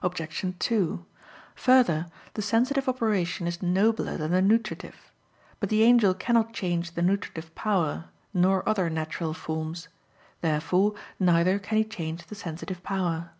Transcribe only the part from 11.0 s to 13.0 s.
neither can he change the sensitive